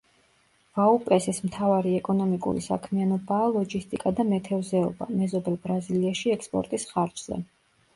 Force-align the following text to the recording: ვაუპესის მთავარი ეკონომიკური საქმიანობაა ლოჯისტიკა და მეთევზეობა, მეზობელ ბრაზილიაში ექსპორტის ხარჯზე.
ვაუპესის 0.77 1.41
მთავარი 1.49 1.91
ეკონომიკური 1.99 2.65
საქმიანობაა 2.69 3.53
ლოჯისტიკა 3.59 4.17
და 4.21 4.29
მეთევზეობა, 4.35 5.13
მეზობელ 5.23 5.63
ბრაზილიაში 5.69 6.39
ექსპორტის 6.39 6.93
ხარჯზე. 6.95 7.45